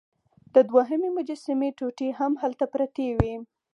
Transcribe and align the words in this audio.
د 0.53 0.55
دوهمې 0.69 1.09
مجسمې 1.17 1.69
ټوټې 1.77 2.09
هم 2.19 2.33
هلته 2.41 2.65
پرتې 2.73 3.07
وې. 3.17 3.35